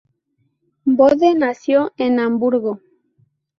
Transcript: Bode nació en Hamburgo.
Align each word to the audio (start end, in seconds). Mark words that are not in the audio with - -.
Bode 0.87 1.35
nació 1.35 1.93
en 1.97 2.19
Hamburgo. 2.19 2.79